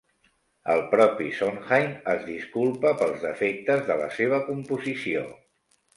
El 0.75 0.79
propi 0.93 1.27
Sondheim 1.41 1.93
es 2.13 2.25
disculpa 2.29 2.95
pels 3.03 3.23
defectes 3.27 3.85
de 3.91 3.99
la 4.03 4.09
seva 4.21 4.41
composició. 4.49 5.23